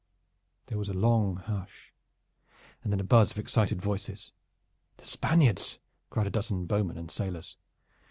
There 0.65 0.79
was 0.79 0.89
a 0.89 0.95
long 0.95 1.35
hush, 1.35 1.93
and 2.83 2.91
then 2.91 2.99
a 2.99 3.03
buzz 3.03 3.29
of 3.29 3.37
excited 3.37 3.79
voices. 3.83 4.31
"The 4.97 5.05
Spaniards!" 5.05 5.77
cried 6.09 6.25
a 6.25 6.31
dozen 6.31 6.65
bowmen 6.65 6.97
and 6.97 7.11
sailors. 7.11 7.55